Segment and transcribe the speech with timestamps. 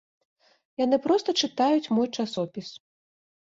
[0.85, 2.73] Яны проста чытаюць мой часопіс.